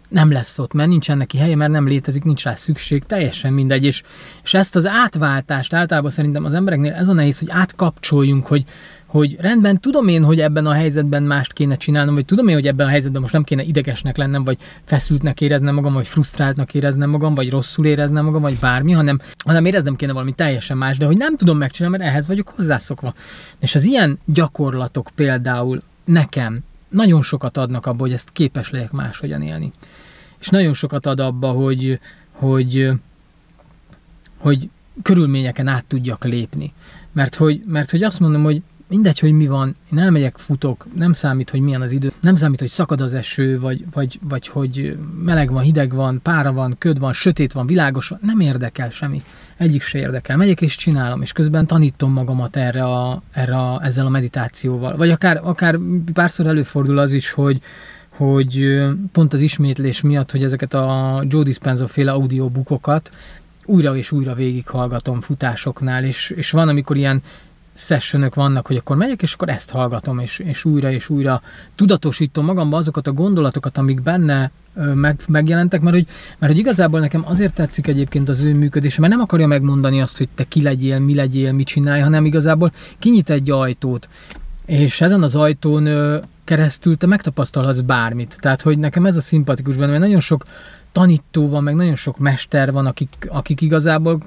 Nem 0.09 0.33
lesz 0.33 0.59
ott, 0.59 0.73
mert 0.73 0.89
nincsen 0.89 1.17
neki 1.17 1.39
helye, 1.39 1.57
mert 1.57 1.71
nem 1.71 1.87
létezik, 1.87 2.25
nincs 2.25 2.45
rá 2.45 2.55
szükség, 2.55 3.05
teljesen 3.05 3.53
mindegy. 3.53 3.85
És, 3.85 4.03
és 4.43 4.55
ezt 4.55 4.77
az 4.77 4.87
átváltást 4.87 5.73
általában 5.73 6.11
szerintem 6.11 6.45
az 6.45 6.53
embereknél 6.53 6.93
ez 6.93 7.09
a 7.09 7.13
nehéz, 7.13 7.39
hogy 7.39 7.49
átkapcsoljunk, 7.51 8.47
hogy, 8.47 8.65
hogy 9.07 9.37
rendben, 9.41 9.81
tudom 9.81 10.09
én, 10.09 10.25
hogy 10.25 10.41
ebben 10.41 10.67
a 10.67 10.73
helyzetben 10.73 11.23
mást 11.23 11.53
kéne 11.53 11.77
csinálnom, 11.77 12.15
vagy 12.15 12.25
tudom 12.25 12.49
én, 12.49 12.55
hogy 12.55 12.67
ebben 12.67 12.87
a 12.87 12.91
helyzetben 12.91 13.21
most 13.21 13.33
nem 13.33 13.43
kéne 13.43 13.63
idegesnek 13.63 14.17
lennem, 14.17 14.45
vagy 14.45 14.59
feszültnek 14.85 15.41
éreznem 15.41 15.75
magam, 15.75 15.93
vagy 15.93 16.07
frusztráltnak 16.07 16.75
éreznem 16.75 17.11
magam, 17.11 17.35
vagy 17.35 17.51
rosszul 17.51 17.87
éreznem 17.87 18.25
magam, 18.25 18.43
vagy 18.43 18.59
bármi, 18.59 18.93
hanem, 18.93 19.21
hanem 19.45 19.65
éreznem 19.65 19.97
kéne 19.97 20.13
valami 20.13 20.33
teljesen 20.33 20.77
más, 20.77 20.99
de 20.99 21.07
hogy 21.07 21.17
nem 21.17 21.37
tudom 21.37 21.59
megcsinálni, 21.59 21.97
mert 21.97 22.11
ehhez 22.11 22.27
vagyok 22.27 22.53
hozzászokva. 22.57 23.15
És 23.61 23.75
az 23.75 23.85
ilyen 23.85 24.19
gyakorlatok 24.25 25.11
például 25.15 25.83
nekem 26.05 26.65
nagyon 26.89 27.23
sokat 27.23 27.57
adnak 27.57 27.87
abba, 27.87 28.01
hogy 28.01 28.13
ezt 28.13 28.31
képes 28.33 28.71
legyek 28.71 28.91
máshogyan 28.91 29.43
élni. 29.43 29.73
És 30.39 30.49
nagyon 30.49 30.75
sokat 30.75 31.07
ad 31.07 31.21
abba, 31.21 31.51
hogy, 31.51 32.01
hogy, 32.33 32.91
hogy 34.37 34.69
körülményeken 35.03 35.67
át 35.67 35.85
tudjak 35.85 36.25
lépni. 36.25 36.73
Mert 37.13 37.35
hogy, 37.35 37.63
mert 37.67 37.91
hogy 37.91 38.03
azt 38.03 38.21
mondom, 38.21 38.43
hogy 38.43 38.63
mindegy, 38.89 39.19
hogy 39.19 39.33
mi 39.33 39.47
van, 39.47 39.77
én 39.93 39.99
elmegyek, 39.99 40.39
futok, 40.39 40.87
nem 40.95 41.13
számít, 41.13 41.51
hogy 41.51 41.61
milyen 41.61 41.81
az 41.81 41.93
idő, 41.93 42.13
nem 42.21 42.37
számít, 42.37 42.59
hogy 42.59 42.69
szakad 42.69 43.01
az 43.01 43.15
eső, 43.15 43.61
vagy, 43.61 43.85
vagy, 43.93 44.19
vagy 44.23 44.49
hogy 44.49 44.99
meleg 45.25 45.53
van, 45.53 45.63
hideg 45.63 45.95
van, 45.95 46.21
pára 46.23 46.53
van, 46.53 46.77
köd 46.79 46.99
van, 46.99 47.13
sötét 47.13 47.53
van, 47.53 47.67
világos 47.67 48.09
van, 48.09 48.19
nem 48.23 48.41
érdekel 48.41 48.91
semmi. 48.91 49.23
Egyik 49.59 49.83
se 49.83 49.99
érdekel. 49.99 50.37
Megyek 50.37 50.61
és 50.61 50.77
csinálom, 50.77 51.23
és 51.23 51.33
közben 51.33 51.67
tanítom 51.67 52.13
magamat 52.13 52.57
erre, 52.57 52.85
a, 52.85 53.23
erre 53.33 53.57
a, 53.57 53.81
ezzel 53.85 54.07
a 54.07 54.09
meditációval. 54.09 54.97
Vagy 54.97 55.11
akár, 55.11 55.41
akár 55.43 55.79
párszor 56.13 56.47
előfordul 56.47 56.99
az 56.99 57.13
is, 57.13 57.31
hogy, 57.31 57.61
hogy 58.09 58.83
pont 59.13 59.33
az 59.33 59.41
ismétlés 59.41 60.01
miatt, 60.01 60.31
hogy 60.31 60.43
ezeket 60.43 60.75
a 60.75 61.23
Joe 61.29 61.43
Dispenza 61.43 61.87
féle 61.87 62.13
audiobookokat 62.13 63.11
újra 63.65 63.97
és 63.97 64.13
újra 64.13 64.35
végighallgatom 64.35 65.21
futásoknál, 65.21 66.05
és, 66.05 66.31
és 66.31 66.51
van, 66.51 66.69
amikor 66.69 66.97
ilyen 66.97 67.23
sessionök 67.79 68.35
vannak, 68.35 68.67
hogy 68.67 68.77
akkor 68.77 68.97
megyek, 68.97 69.23
és 69.23 69.33
akkor 69.33 69.49
ezt 69.49 69.71
hallgatom, 69.71 70.19
és, 70.19 70.39
és 70.39 70.65
újra 70.65 70.91
és 70.91 71.09
újra 71.09 71.43
tudatosítom 71.75 72.45
magamba 72.45 72.77
azokat 72.77 73.07
a 73.07 73.13
gondolatokat, 73.13 73.79
amik 73.79 74.03
benne 74.03 74.51
meg, 74.95 75.21
megjelentek, 75.29 75.81
mert 75.81 75.97
hogy, 75.97 76.07
mert 76.39 76.53
hogy 76.53 76.61
igazából 76.61 77.01
nekem 77.01 77.23
azért 77.27 77.55
tetszik 77.55 77.87
egyébként 77.87 78.29
az 78.29 78.41
ő 78.41 78.55
működése, 78.55 79.01
mert 79.01 79.13
nem 79.13 79.23
akarja 79.23 79.47
megmondani 79.47 80.01
azt, 80.01 80.19
hogy 80.19 80.29
te 80.35 80.45
ki 80.45 80.63
legyél, 80.63 80.99
mi 80.99 81.15
legyél, 81.15 81.53
mit 81.53 81.67
csinálj, 81.67 82.01
hanem 82.01 82.25
igazából 82.25 82.73
kinyit 82.99 83.31
egy 83.31 83.51
ajtót, 83.51 84.09
és 84.67 85.01
ezen 85.01 85.23
az 85.23 85.35
ajtón 85.35 85.89
keresztül 86.45 86.97
te 86.97 87.07
megtapasztalhatsz 87.07 87.81
bármit. 87.81 88.37
Tehát, 88.41 88.63
hogy 88.63 88.79
nekem 88.79 89.07
ez 89.07 89.17
a 89.17 89.21
szimpatikus 89.21 89.77
benne, 89.77 89.91
mert 89.91 90.03
nagyon 90.03 90.21
sok 90.21 90.45
tanító 90.93 91.49
van, 91.49 91.63
meg 91.63 91.75
nagyon 91.75 91.97
sok 91.97 92.19
mester 92.19 92.73
van, 92.73 92.87
akik, 92.87 93.27
akik 93.29 93.61
igazából 93.61 94.21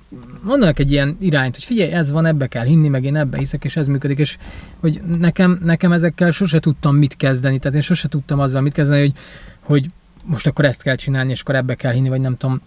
mondanak 0.43 0.79
egy 0.79 0.91
ilyen 0.91 1.17
irányt, 1.19 1.55
hogy 1.55 1.63
figyelj, 1.63 1.91
ez 1.91 2.11
van, 2.11 2.25
ebbe 2.25 2.47
kell 2.47 2.65
hinni, 2.65 2.87
meg 2.87 3.03
én 3.03 3.15
ebbe 3.15 3.37
hiszek, 3.37 3.63
és 3.63 3.75
ez 3.75 3.87
működik, 3.87 4.17
és 4.17 4.37
hogy 4.79 5.01
nekem, 5.17 5.59
nekem 5.63 5.91
ezekkel 5.91 6.31
sose 6.31 6.59
tudtam 6.59 6.95
mit 6.95 7.15
kezdeni, 7.15 7.59
tehát 7.59 7.75
én 7.75 7.81
sose 7.83 8.07
tudtam 8.07 8.39
azzal 8.39 8.61
mit 8.61 8.73
kezdeni, 8.73 8.99
hogy, 8.99 9.13
hogy 9.59 9.85
most 10.23 10.47
akkor 10.47 10.65
ezt 10.65 10.81
kell 10.81 10.95
csinálni, 10.95 11.31
és 11.31 11.41
akkor 11.41 11.55
ebbe 11.55 11.75
kell 11.75 11.93
hinni, 11.93 12.09
vagy 12.09 12.21
nem 12.21 12.37
tudom, 12.37 12.61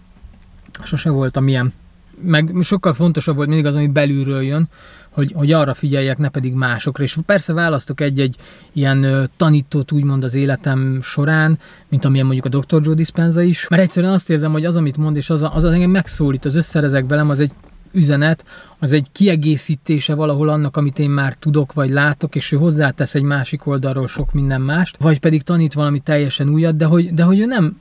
sose 0.83 1.09
voltam 1.09 1.47
ilyen. 1.47 1.73
Meg 2.21 2.51
sokkal 2.61 2.93
fontosabb 2.93 3.35
volt 3.35 3.47
mindig 3.47 3.65
az, 3.65 3.75
ami 3.75 3.87
belülről 3.87 4.41
jön, 4.41 4.69
hogy, 5.15 5.31
hogy 5.35 5.51
arra 5.51 5.73
figyeljek, 5.73 6.17
ne 6.17 6.29
pedig 6.29 6.53
másokra. 6.53 7.03
És 7.03 7.17
persze 7.25 7.53
választok 7.53 8.01
egy-egy 8.01 8.35
ilyen 8.73 9.29
tanítót 9.37 9.91
úgymond 9.91 10.23
az 10.23 10.33
életem 10.35 10.99
során, 11.01 11.59
mint 11.87 12.05
amilyen 12.05 12.25
mondjuk 12.25 12.45
a 12.45 12.57
Dr. 12.59 12.81
Joe 12.83 12.93
Dispenza 12.93 13.41
is, 13.41 13.67
mert 13.67 13.81
egyszerűen 13.81 14.13
azt 14.13 14.29
érzem, 14.29 14.51
hogy 14.51 14.65
az, 14.65 14.75
amit 14.75 14.97
mond, 14.97 15.15
és 15.15 15.29
az, 15.29 15.41
az, 15.41 15.63
az 15.63 15.71
engem 15.71 15.89
megszólít, 15.89 16.45
az 16.45 16.55
összerezek 16.55 17.07
velem, 17.07 17.29
az 17.29 17.39
egy 17.39 17.51
üzenet, 17.91 18.45
az 18.79 18.91
egy 18.91 19.07
kiegészítése 19.11 20.13
valahol 20.13 20.49
annak, 20.49 20.77
amit 20.77 20.99
én 20.99 21.09
már 21.09 21.33
tudok 21.33 21.73
vagy 21.73 21.89
látok, 21.89 22.35
és 22.35 22.51
ő 22.51 22.57
hozzátesz 22.57 23.15
egy 23.15 23.21
másik 23.21 23.65
oldalról 23.65 24.07
sok 24.07 24.33
minden 24.33 24.61
mást, 24.61 24.97
vagy 24.97 25.19
pedig 25.19 25.41
tanít 25.41 25.73
valami 25.73 25.99
teljesen 25.99 26.49
újat, 26.49 26.75
de 26.75 26.85
hogy, 26.85 27.13
de 27.13 27.23
hogy 27.23 27.39
ő 27.39 27.45
nem, 27.45 27.79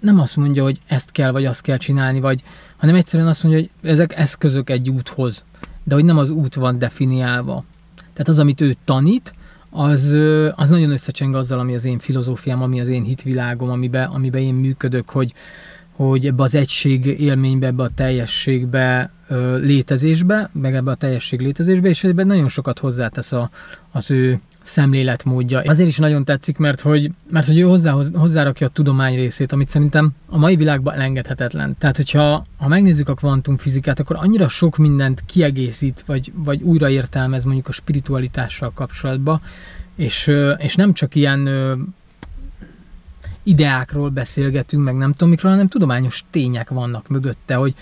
nem 0.00 0.20
azt 0.20 0.36
mondja, 0.36 0.62
hogy 0.62 0.78
ezt 0.86 1.12
kell, 1.12 1.30
vagy 1.30 1.44
azt 1.44 1.60
kell 1.60 1.76
csinálni, 1.76 2.20
vagy, 2.20 2.42
hanem 2.76 2.94
egyszerűen 2.94 3.28
azt 3.28 3.42
mondja, 3.42 3.60
hogy 3.60 3.90
ezek 3.90 4.16
eszközök 4.16 4.70
egy 4.70 4.90
úthoz, 4.90 5.44
de 5.86 5.94
hogy 5.94 6.04
nem 6.04 6.18
az 6.18 6.30
út 6.30 6.54
van 6.54 6.78
definiálva. 6.78 7.64
Tehát 7.96 8.28
az, 8.28 8.38
amit 8.38 8.60
ő 8.60 8.74
tanít, 8.84 9.34
az, 9.70 10.16
az 10.54 10.68
nagyon 10.68 10.90
összecseng 10.90 11.34
azzal, 11.34 11.58
ami 11.58 11.74
az 11.74 11.84
én 11.84 11.98
filozófiám, 11.98 12.62
ami 12.62 12.80
az 12.80 12.88
én 12.88 13.02
hitvilágom, 13.02 13.70
amiben, 13.70 14.08
amiben 14.08 14.42
én 14.42 14.54
működök, 14.54 15.10
hogy, 15.10 15.32
hogy 15.92 16.26
ebbe 16.26 16.42
az 16.42 16.54
egység 16.54 17.06
élménybe, 17.06 17.66
ebbe 17.66 17.82
a 17.82 17.90
teljességbe 17.94 19.10
létezésbe, 19.60 20.50
meg 20.52 20.74
ebbe 20.74 20.90
a 20.90 20.94
teljesség 20.94 21.40
létezésbe, 21.40 21.88
és 21.88 22.04
ebben 22.04 22.26
nagyon 22.26 22.48
sokat 22.48 22.78
hozzátesz 22.78 23.32
a, 23.32 23.50
az 23.92 24.10
ő 24.10 24.40
szemléletmódja. 24.62 25.62
Azért 25.64 25.88
is 25.88 25.98
nagyon 25.98 26.24
tetszik, 26.24 26.58
mert 26.58 26.80
hogy, 26.80 27.10
mert 27.30 27.46
hogy 27.46 27.58
ő 27.58 27.62
hozzá, 27.62 27.94
hozzárakja 28.14 28.66
a 28.66 28.70
tudomány 28.70 29.14
részét, 29.14 29.52
amit 29.52 29.68
szerintem 29.68 30.10
a 30.28 30.38
mai 30.38 30.56
világban 30.56 30.94
elengedhetetlen. 30.94 31.76
Tehát, 31.78 31.96
hogyha 31.96 32.46
ha 32.58 32.68
megnézzük 32.68 33.08
a 33.08 33.14
kvantumfizikát, 33.14 34.00
akkor 34.00 34.16
annyira 34.16 34.48
sok 34.48 34.76
mindent 34.76 35.22
kiegészít, 35.26 36.02
vagy, 36.06 36.32
vagy 36.34 36.62
újraértelmez 36.62 37.44
mondjuk 37.44 37.68
a 37.68 37.72
spiritualitással 37.72 38.72
kapcsolatban, 38.74 39.40
és, 39.96 40.32
és 40.58 40.74
nem 40.74 40.92
csak 40.92 41.14
ilyen 41.14 41.48
ideákról 43.42 44.08
beszélgetünk, 44.08 44.84
meg 44.84 44.94
nem 44.94 45.12
tudom 45.12 45.28
mikről, 45.28 45.52
hanem 45.52 45.66
tudományos 45.66 46.24
tények 46.30 46.68
vannak 46.68 47.08
mögötte, 47.08 47.54
hogy, 47.54 47.74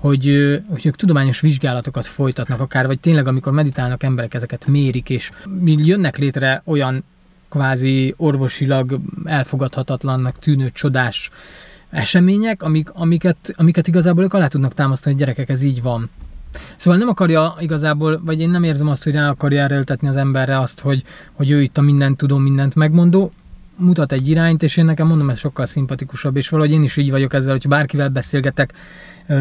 hogy, 0.00 0.24
hogy 0.68 0.86
ők 0.86 0.96
tudományos 0.96 1.40
vizsgálatokat 1.40 2.06
folytatnak 2.06 2.60
akár, 2.60 2.86
vagy 2.86 3.00
tényleg 3.00 3.28
amikor 3.28 3.52
meditálnak 3.52 4.02
emberek 4.02 4.34
ezeket 4.34 4.66
mérik, 4.66 5.10
és 5.10 5.30
jönnek 5.64 6.18
létre 6.18 6.62
olyan 6.64 7.04
kvázi 7.48 8.14
orvosilag 8.16 9.00
elfogadhatatlannak 9.24 10.38
tűnő 10.38 10.70
csodás 10.70 11.30
események, 11.90 12.62
amik, 12.62 12.90
amiket, 12.90 13.52
amiket 13.56 13.88
igazából 13.88 14.24
ők 14.24 14.34
alá 14.34 14.46
tudnak 14.46 14.74
támasztani, 14.74 15.14
hogy 15.14 15.24
gyerekek, 15.24 15.48
ez 15.48 15.62
így 15.62 15.82
van. 15.82 16.10
Szóval 16.76 16.98
nem 16.98 17.08
akarja 17.08 17.54
igazából, 17.58 18.20
vagy 18.24 18.40
én 18.40 18.50
nem 18.50 18.62
érzem 18.62 18.88
azt, 18.88 19.04
hogy 19.04 19.12
rá 19.12 19.28
akarja 19.28 19.62
erőltetni 19.62 20.08
az 20.08 20.16
emberre 20.16 20.58
azt, 20.58 20.80
hogy, 20.80 21.04
hogy 21.32 21.50
ő 21.50 21.62
itt 21.62 21.78
a 21.78 21.80
mindent 21.80 22.16
tudom, 22.16 22.42
mindent 22.42 22.74
megmondó, 22.74 23.32
mutat 23.76 24.12
egy 24.12 24.28
irányt, 24.28 24.62
és 24.62 24.76
én 24.76 24.84
nekem 24.84 25.06
mondom, 25.06 25.30
ez 25.30 25.38
sokkal 25.38 25.66
szimpatikusabb, 25.66 26.36
és 26.36 26.48
valahogy 26.48 26.72
én 26.72 26.82
is 26.82 26.96
így 26.96 27.10
vagyok 27.10 27.32
ezzel, 27.32 27.52
hogy 27.52 27.68
bárkivel 27.68 28.08
beszélgetek 28.08 28.72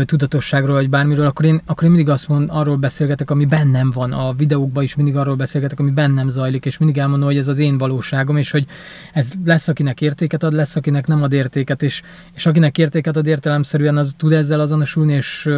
tudatosságról, 0.06 0.76
vagy 0.76 0.90
bármiről, 0.90 1.26
akkor 1.26 1.46
én, 1.46 1.62
akkor 1.66 1.84
én 1.84 1.90
mindig 1.90 2.10
azt 2.10 2.28
mond, 2.28 2.50
arról 2.52 2.78
beszélgetek, 2.78 3.32
ami 3.32 3.46
bennem 3.46 3.92
van, 3.92 4.12
a 4.12 4.34
videókban 4.34 4.84
is 4.84 4.96
mindig 4.96 5.16
arról 5.16 5.36
beszélgetek, 5.36 5.80
ami 5.80 5.92
bennem 5.92 6.30
zajlik, 6.30 6.66
és 6.66 6.78
mindig 6.78 6.98
elmondom, 6.98 7.28
hogy 7.28 7.38
ez 7.38 7.48
az 7.48 7.60
én 7.60 7.78
valóságom, 7.78 8.38
és 8.38 8.52
hogy 8.52 8.66
ez 9.14 9.32
lesz, 9.46 9.68
akinek 9.68 10.02
értéket 10.02 10.44
ad, 10.44 10.54
lesz, 10.54 10.76
akinek 10.76 11.08
nem 11.08 11.24
ad 11.24 11.34
értéket, 11.34 11.84
és, 11.84 12.02
és 12.34 12.46
akinek 12.46 12.78
értéket 12.78 13.18
ad 13.18 13.28
értelemszerűen, 13.28 13.98
az 13.98 14.14
tud 14.18 14.32
ezzel 14.32 14.60
azonosulni, 14.60 15.14
és, 15.14 15.50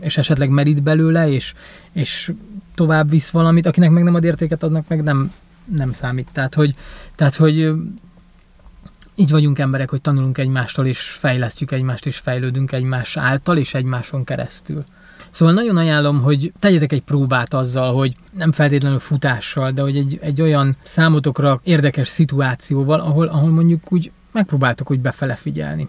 és 0.00 0.16
esetleg 0.16 0.50
merít 0.50 0.82
belőle, 0.82 1.32
és, 1.32 1.54
és 1.92 2.32
tovább 2.74 3.10
visz 3.10 3.30
valamit, 3.30 3.66
akinek 3.66 3.90
meg 3.90 4.02
nem 4.02 4.14
ad 4.14 4.24
értéket, 4.24 4.62
adnak 4.62 4.88
meg 4.88 5.02
nem, 5.02 5.32
nem 5.76 5.92
számít. 5.92 6.28
Tehát, 6.32 6.54
hogy, 6.54 6.74
tehát, 7.14 7.34
hogy 7.34 7.72
így 9.14 9.30
vagyunk 9.30 9.58
emberek, 9.58 9.90
hogy 9.90 10.00
tanulunk 10.00 10.38
egymástól, 10.38 10.86
és 10.86 11.00
fejlesztjük 11.00 11.72
egymást, 11.72 12.06
és 12.06 12.16
fejlődünk 12.16 12.72
egymás 12.72 13.16
által, 13.16 13.56
és 13.56 13.74
egymáson 13.74 14.24
keresztül. 14.24 14.84
Szóval 15.30 15.54
nagyon 15.54 15.76
ajánlom, 15.76 16.20
hogy 16.22 16.52
tegyetek 16.58 16.92
egy 16.92 17.02
próbát 17.02 17.54
azzal, 17.54 17.94
hogy 17.94 18.16
nem 18.32 18.52
feltétlenül 18.52 18.98
futással, 18.98 19.70
de 19.70 19.82
hogy 19.82 19.96
egy, 19.96 20.18
egy 20.22 20.42
olyan 20.42 20.76
számotokra 20.82 21.60
érdekes 21.64 22.08
szituációval, 22.08 23.00
ahol, 23.00 23.26
ahol 23.26 23.50
mondjuk 23.50 23.92
úgy 23.92 24.12
megpróbáltok 24.32 24.90
úgy 24.90 25.00
befele 25.00 25.34
figyelni. 25.34 25.88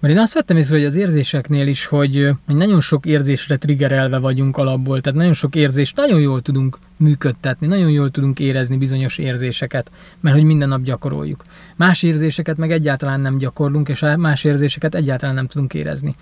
Mert 0.00 0.14
én 0.14 0.20
azt 0.20 0.34
vettem 0.34 0.56
észre, 0.56 0.76
hogy 0.76 0.84
az 0.84 0.94
érzéseknél 0.94 1.66
is, 1.66 1.86
hogy, 1.86 2.30
nagyon 2.46 2.80
sok 2.80 3.06
érzésre 3.06 3.56
triggerelve 3.56 4.18
vagyunk 4.18 4.56
alapból, 4.56 5.00
tehát 5.00 5.18
nagyon 5.18 5.34
sok 5.34 5.54
érzést 5.54 5.96
nagyon 5.96 6.20
jól 6.20 6.42
tudunk 6.42 6.78
működtetni, 6.96 7.66
nagyon 7.66 7.90
jól 7.90 8.10
tudunk 8.10 8.38
érezni 8.38 8.76
bizonyos 8.76 9.18
érzéseket, 9.18 9.90
mert 10.20 10.36
hogy 10.36 10.44
minden 10.44 10.68
nap 10.68 10.82
gyakoroljuk. 10.82 11.42
Más 11.76 12.02
érzéseket 12.02 12.56
meg 12.56 12.72
egyáltalán 12.72 13.20
nem 13.20 13.38
gyakorlunk, 13.38 13.88
és 13.88 14.04
más 14.16 14.44
érzéseket 14.44 14.94
egyáltalán 14.94 15.34
nem 15.34 15.46
tudunk 15.46 15.74
érezni. 15.74 16.16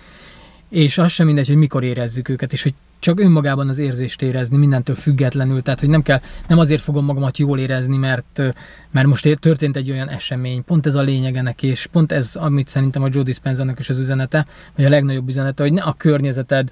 És 0.69 0.97
az 0.97 1.11
sem 1.11 1.25
mindegy, 1.25 1.47
hogy 1.47 1.55
mikor 1.55 1.83
érezzük 1.83 2.29
őket, 2.29 2.53
és 2.53 2.63
hogy 2.63 2.73
csak 2.99 3.19
önmagában 3.19 3.69
az 3.69 3.77
érzést 3.77 4.21
érezni, 4.21 4.57
mindentől 4.57 4.95
függetlenül, 4.95 5.61
tehát 5.61 5.79
hogy 5.79 5.89
nem 5.89 6.01
kell, 6.01 6.21
nem 6.47 6.59
azért 6.59 6.81
fogom 6.81 7.05
magamat 7.05 7.37
jól 7.37 7.59
érezni, 7.59 7.97
mert, 7.97 8.41
mert 8.91 9.07
most 9.07 9.37
történt 9.39 9.75
egy 9.75 9.91
olyan 9.91 10.09
esemény, 10.09 10.63
pont 10.63 10.85
ez 10.85 10.95
a 10.95 11.01
lényegenek, 11.01 11.63
és 11.63 11.87
pont 11.91 12.11
ez, 12.11 12.35
amit 12.35 12.67
szerintem 12.67 13.03
a 13.03 13.07
Joe 13.11 13.23
dispenza 13.23 13.73
is 13.77 13.89
az 13.89 13.99
üzenete, 13.99 14.45
vagy 14.75 14.85
a 14.85 14.89
legnagyobb 14.89 15.27
üzenete, 15.27 15.63
hogy 15.63 15.73
ne 15.73 15.81
a 15.81 15.93
környezeted 15.93 16.71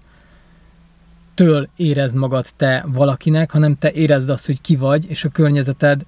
től 1.35 1.69
érezd 1.75 2.15
magad 2.15 2.47
te 2.55 2.85
valakinek, 2.87 3.51
hanem 3.51 3.77
te 3.77 3.91
érezd 3.91 4.29
azt, 4.29 4.45
hogy 4.45 4.61
ki 4.61 4.75
vagy, 4.75 5.09
és 5.09 5.23
a 5.23 5.29
környezeted 5.29 6.05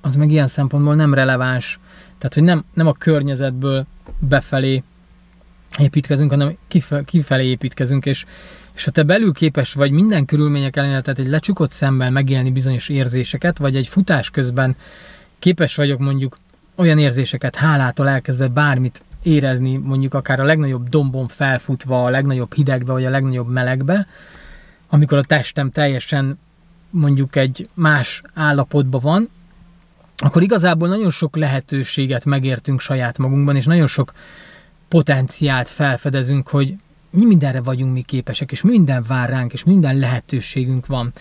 az 0.00 0.16
meg 0.16 0.30
ilyen 0.30 0.46
szempontból 0.46 0.94
nem 0.94 1.14
releváns. 1.14 1.80
Tehát, 2.18 2.34
hogy 2.34 2.42
nem, 2.42 2.64
nem 2.74 2.86
a 2.86 2.92
környezetből 2.92 3.86
befelé 4.18 4.82
építkezünk, 5.78 6.30
hanem 6.30 6.56
kifelé 7.04 7.44
építkezünk, 7.44 8.06
és, 8.06 8.24
és 8.78 8.84
ha 8.84 8.90
te 8.90 9.02
belül 9.02 9.32
képes 9.32 9.72
vagy 9.72 9.90
minden 9.90 10.24
körülmények 10.24 10.76
ellenére, 10.76 11.00
tehát 11.00 11.18
egy 11.18 11.26
lecsukott 11.26 11.70
szemmel 11.70 12.10
megélni 12.10 12.50
bizonyos 12.50 12.88
érzéseket, 12.88 13.58
vagy 13.58 13.76
egy 13.76 13.88
futás 13.88 14.30
közben 14.30 14.76
képes 15.38 15.74
vagyok 15.74 15.98
mondjuk 15.98 16.38
olyan 16.74 16.98
érzéseket 16.98 17.56
hálától 17.56 18.08
elkezdve 18.08 18.48
bármit 18.48 19.02
érezni, 19.22 19.76
mondjuk 19.76 20.14
akár 20.14 20.40
a 20.40 20.44
legnagyobb 20.44 20.88
dombon 20.88 21.28
felfutva, 21.28 22.04
a 22.04 22.08
legnagyobb 22.08 22.54
hidegbe, 22.54 22.92
vagy 22.92 23.04
a 23.04 23.10
legnagyobb 23.10 23.48
melegbe, 23.48 24.06
amikor 24.88 25.18
a 25.18 25.22
testem 25.22 25.70
teljesen 25.70 26.38
mondjuk 26.90 27.36
egy 27.36 27.68
más 27.74 28.22
állapotban 28.34 29.00
van, 29.00 29.28
akkor 30.16 30.42
igazából 30.42 30.88
nagyon 30.88 31.10
sok 31.10 31.36
lehetőséget 31.36 32.24
megértünk 32.24 32.80
saját 32.80 33.18
magunkban, 33.18 33.56
és 33.56 33.64
nagyon 33.64 33.86
sok 33.86 34.12
potenciált 34.88 35.68
felfedezünk, 35.68 36.48
hogy 36.48 36.74
mi 37.10 37.24
mindenre 37.24 37.60
vagyunk 37.60 37.92
mi 37.92 38.02
képesek, 38.02 38.52
és 38.52 38.62
minden 38.62 39.04
vár 39.08 39.28
ránk, 39.28 39.52
és 39.52 39.64
minden 39.64 39.96
lehetőségünk 39.96 40.86
van. 40.86 41.12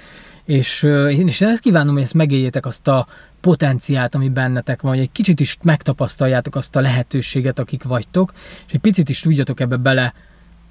És 0.46 0.84
én 1.10 1.27
is 1.27 1.41
ezt 1.41 1.62
kívánom, 1.62 1.94
hogy 1.94 2.03
ezt 2.03 2.13
megéljétek 2.13 2.65
azt 2.65 2.88
a 2.88 3.08
potenciált, 3.41 4.15
ami 4.15 4.29
bennetek 4.29 4.82
van, 4.82 4.91
hogy 4.91 5.01
egy 5.01 5.12
kicsit 5.12 5.39
is 5.39 5.58
megtapasztaljátok 5.62 6.56
azt 6.56 6.75
a 6.75 6.82
lehetőséget, 6.82 7.60
akik 7.60 7.84
vagytok, 7.84 8.34
és 8.67 8.74
egy 8.74 8.79
picit 8.79 9.10
is 9.10 9.20
tudjatok 9.20 9.60
ebbe 9.60 9.75
bele 9.75 10.13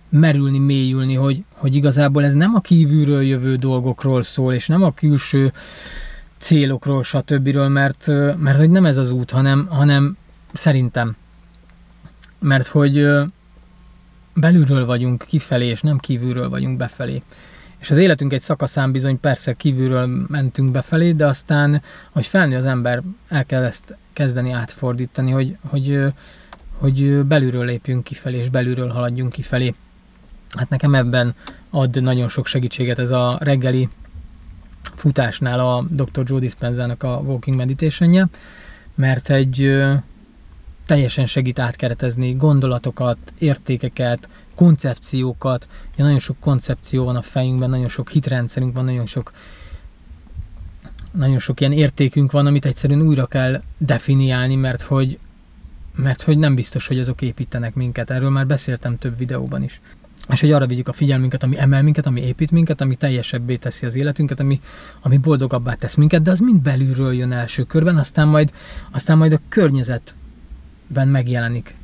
merülni, 0.08 0.58
mélyülni, 0.58 1.14
hogy, 1.14 1.44
hogy 1.52 1.74
igazából 1.74 2.24
ez 2.24 2.34
nem 2.34 2.54
a 2.54 2.60
kívülről 2.60 3.22
jövő 3.22 3.56
dolgokról 3.56 4.22
szól, 4.22 4.54
és 4.54 4.66
nem 4.66 4.82
a 4.82 4.94
külső 4.94 5.52
célokról, 6.38 7.02
stb. 7.02 7.56
mert, 7.56 8.06
mert 8.38 8.58
hogy 8.58 8.70
nem 8.70 8.86
ez 8.86 8.96
az 8.96 9.10
út, 9.10 9.30
hanem, 9.30 9.66
hanem 9.70 10.16
szerintem. 10.52 11.16
Mert 12.38 12.66
hogy 12.66 13.08
belülről 14.36 14.86
vagyunk 14.86 15.24
kifelé, 15.28 15.66
és 15.66 15.80
nem 15.80 15.98
kívülről 15.98 16.48
vagyunk 16.48 16.76
befelé. 16.76 17.22
És 17.78 17.90
az 17.90 17.96
életünk 17.96 18.32
egy 18.32 18.40
szakaszán 18.40 18.92
bizony 18.92 19.20
persze 19.20 19.52
kívülről 19.52 20.06
mentünk 20.28 20.70
befelé, 20.70 21.12
de 21.12 21.26
aztán, 21.26 21.82
hogy 22.10 22.26
felnő 22.26 22.56
az 22.56 22.64
ember, 22.64 23.02
el 23.28 23.46
kell 23.46 23.62
ezt 23.62 23.96
kezdeni 24.12 24.52
átfordítani, 24.52 25.30
hogy, 25.30 25.56
hogy, 25.68 26.02
hogy 26.78 27.24
belülről 27.24 27.64
lépjünk 27.64 28.04
kifelé, 28.04 28.38
és 28.38 28.48
belülről 28.48 28.88
haladjunk 28.88 29.32
kifelé. 29.32 29.74
Hát 30.56 30.68
nekem 30.68 30.94
ebben 30.94 31.34
ad 31.70 32.02
nagyon 32.02 32.28
sok 32.28 32.46
segítséget 32.46 32.98
ez 32.98 33.10
a 33.10 33.38
reggeli 33.40 33.88
futásnál 34.94 35.60
a 35.60 35.84
Dr. 35.90 36.22
Joe 36.24 36.40
Dispenza-nak 36.40 37.02
a 37.02 37.22
Walking 37.24 37.56
meditation 37.56 38.30
mert 38.94 39.30
egy 39.30 39.82
teljesen 40.86 41.26
segít 41.26 41.58
átkeretezni 41.58 42.32
gondolatokat, 42.32 43.18
értékeket, 43.38 44.28
koncepciókat. 44.54 45.68
Ja, 45.96 46.04
nagyon 46.04 46.18
sok 46.18 46.36
koncepció 46.40 47.04
van 47.04 47.16
a 47.16 47.22
fejünkben, 47.22 47.70
nagyon 47.70 47.88
sok 47.88 48.10
hitrendszerünk 48.10 48.74
van, 48.74 48.84
nagyon 48.84 49.06
sok 49.06 49.32
nagyon 51.10 51.38
sok 51.38 51.60
ilyen 51.60 51.72
értékünk 51.72 52.32
van, 52.32 52.46
amit 52.46 52.64
egyszerűen 52.64 53.02
újra 53.02 53.26
kell 53.26 53.62
definiálni, 53.78 54.56
mert 54.56 54.82
hogy, 54.82 55.18
mert 55.94 56.22
hogy 56.22 56.38
nem 56.38 56.54
biztos, 56.54 56.86
hogy 56.86 56.98
azok 56.98 57.22
építenek 57.22 57.74
minket. 57.74 58.10
Erről 58.10 58.30
már 58.30 58.46
beszéltem 58.46 58.94
több 58.94 59.18
videóban 59.18 59.62
is. 59.62 59.80
És 60.30 60.40
hogy 60.40 60.52
arra 60.52 60.66
vigyük 60.66 60.88
a 60.88 60.92
figyelmünket, 60.92 61.42
ami 61.42 61.58
emel 61.58 61.82
minket, 61.82 62.06
ami 62.06 62.20
épít 62.20 62.50
minket, 62.50 62.80
ami 62.80 62.96
teljesebbé 62.96 63.56
teszi 63.56 63.86
az 63.86 63.96
életünket, 63.96 64.40
ami, 64.40 64.60
ami 65.00 65.16
boldogabbá 65.16 65.74
tesz 65.74 65.94
minket, 65.94 66.22
de 66.22 66.30
az 66.30 66.38
mind 66.38 66.60
belülről 66.60 67.14
jön 67.14 67.32
első 67.32 67.62
körben, 67.62 67.96
aztán 67.96 68.28
majd, 68.28 68.52
aztán 68.90 69.18
majd 69.18 69.32
a 69.32 69.40
környezetben 70.86 71.08
megjelenik. 71.08 71.74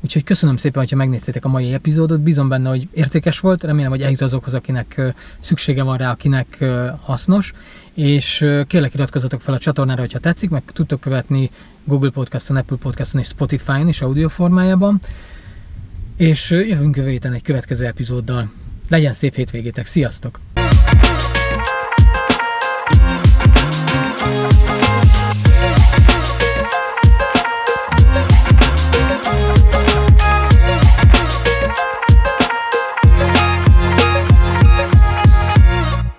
Úgyhogy 0.00 0.24
köszönöm 0.24 0.56
szépen, 0.56 0.80
hogyha 0.80 0.96
megnéztétek 0.96 1.44
a 1.44 1.48
mai 1.48 1.72
epizódot, 1.72 2.20
bízom 2.20 2.48
benne, 2.48 2.68
hogy 2.68 2.88
értékes 2.92 3.40
volt, 3.40 3.62
remélem, 3.62 3.90
hogy 3.90 4.02
eljut 4.02 4.20
azokhoz, 4.20 4.54
akinek 4.54 5.00
szüksége 5.40 5.82
van 5.82 5.96
rá, 5.96 6.10
akinek 6.10 6.64
hasznos, 7.00 7.52
és 7.94 8.46
kérlek 8.66 8.94
iratkozzatok 8.94 9.40
fel 9.40 9.54
a 9.54 9.58
csatornára, 9.58 10.00
hogyha 10.00 10.18
tetszik, 10.18 10.50
meg 10.50 10.62
tudtok 10.72 11.00
követni 11.00 11.50
Google 11.84 12.10
Podcaston, 12.10 12.56
Apple 12.56 12.76
Podcaston 12.76 13.20
és 13.20 13.26
Spotify-on 13.26 13.88
is 13.88 14.00
audio 14.00 14.28
formájában, 14.28 15.00
és 16.16 16.50
jövünk 16.50 16.96
jövő 16.96 17.10
héten 17.10 17.32
egy 17.32 17.42
következő 17.42 17.86
epizóddal. 17.86 18.50
Legyen 18.88 19.12
szép 19.12 19.34
hétvégétek, 19.34 19.86
sziasztok! 19.86 20.40